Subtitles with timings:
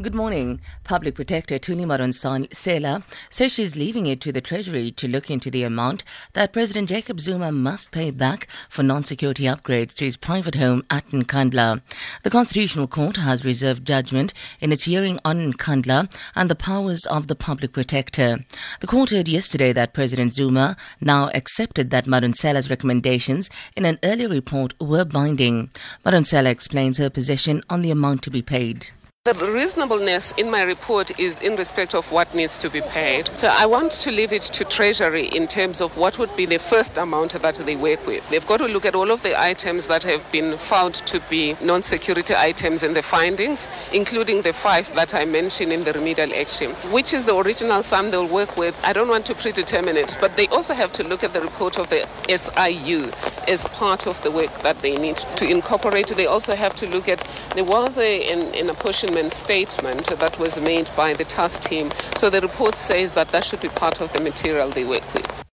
[0.00, 0.60] Good morning.
[0.84, 5.64] Public Protector Thuli Madonsela says she's leaving it to the Treasury to look into the
[5.64, 10.84] amount that President Jacob Zuma must pay back for non-security upgrades to his private home
[10.88, 11.80] at Nkandla.
[12.22, 17.26] The Constitutional Court has reserved judgment in its hearing on Nkandla and the powers of
[17.26, 18.44] the Public Protector.
[18.78, 24.28] The court heard yesterday that President Zuma now accepted that Madonsela's recommendations in an earlier
[24.28, 25.70] report were binding.
[26.06, 28.92] Madonsela explains her position on the amount to be paid.
[29.28, 33.28] The reasonableness in my report is in respect of what needs to be paid.
[33.36, 36.58] So I want to leave it to Treasury in terms of what would be the
[36.58, 38.26] first amount that they work with.
[38.30, 41.56] They've got to look at all of the items that have been found to be
[41.62, 46.32] non security items in the findings, including the five that I mentioned in the remedial
[46.32, 46.70] action.
[46.90, 48.80] Which is the original sum they'll work with?
[48.82, 51.78] I don't want to predetermine it, but they also have to look at the report
[51.78, 53.12] of the SIU
[53.46, 56.08] as part of the work that they need to incorporate.
[56.08, 60.60] They also have to look at there was a, an, an apportionment statement that was
[60.60, 61.90] made by the task team.
[62.16, 65.47] So the report says that that should be part of the material they work with.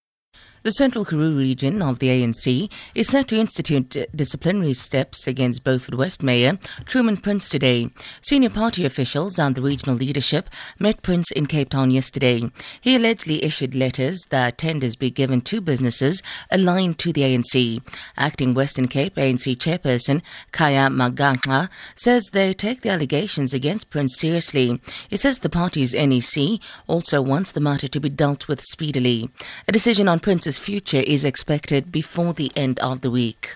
[0.65, 5.93] The Central Karoo region of the ANC is set to institute disciplinary steps against Beaufort
[5.93, 7.91] West Mayor Truman Prince today.
[8.23, 10.49] Senior party officials and the regional leadership
[10.79, 12.49] met Prince in Cape Town yesterday.
[12.81, 17.83] He allegedly issued letters that tenders be given to businesses aligned to the ANC.
[18.17, 24.81] Acting Western Cape ANC chairperson Khaya Magaxa says they take the allegations against Prince seriously.
[25.09, 29.29] He says the party's NEC also wants the matter to be dealt with speedily.
[29.67, 33.55] A decision on Prince's future is expected before the end of the week.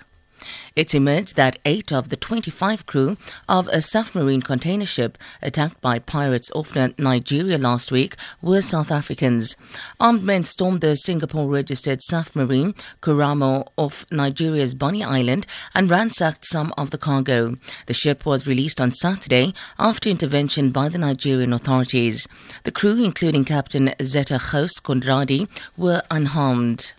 [0.76, 6.00] It's emerged that eight of the 25 crew of a Safmarine container ship attacked by
[6.00, 9.58] pirates off Nigeria last week were South Africans.
[10.00, 16.74] Armed men stormed the Singapore registered Safmarine Kuramo off Nigeria's Bonny Island and ransacked some
[16.78, 17.56] of the cargo.
[17.88, 22.28] The ship was released on Saturday after intervention by the Nigerian authorities.
[22.64, 25.48] The crew, including Captain Zeta Ghost Kondradi,
[25.78, 26.94] were unharmed.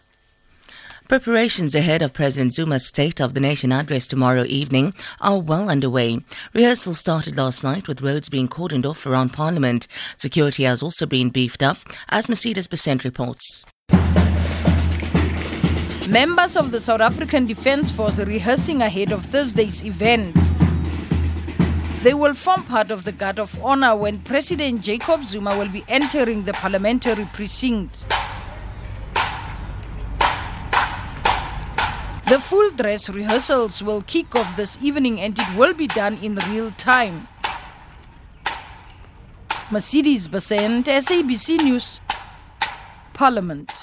[1.10, 6.20] Preparations ahead of President Zuma's State of the Nation address tomorrow evening are well underway.
[6.54, 9.88] Rehearsals started last night with roads being cordoned off around Parliament.
[10.16, 11.78] Security has also been beefed up,
[12.10, 13.66] as Mercedes Besent reports.
[16.08, 20.36] Members of the South African Defence Force are rehearsing ahead of Thursday's event.
[22.04, 25.84] They will form part of the Guard of Honor when President Jacob Zuma will be
[25.88, 28.06] entering the parliamentary precinct.
[32.30, 36.36] The full dress rehearsals will kick off this evening and it will be done in
[36.48, 37.26] real time.
[39.68, 42.00] Mercedes Besent, SABC News,
[43.14, 43.79] Parliament.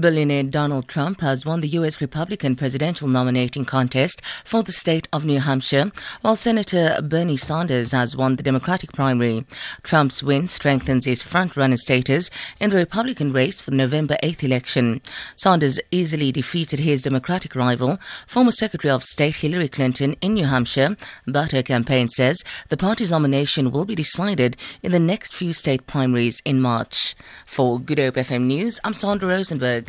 [0.00, 2.00] Billionaire Donald Trump has won the U.S.
[2.00, 8.16] Republican presidential nominating contest for the state of New Hampshire, while Senator Bernie Sanders has
[8.16, 9.44] won the Democratic primary.
[9.82, 15.00] Trump's win strengthens his front-runner status in the Republican race for the November 8th election.
[15.36, 20.96] Sanders easily defeated his Democratic rival, former Secretary of State Hillary Clinton, in New Hampshire,
[21.26, 25.86] but her campaign says the party's nomination will be decided in the next few state
[25.86, 27.14] primaries in March.
[27.46, 29.83] For Good Hope FM News, I'm Sandra Rosenberg.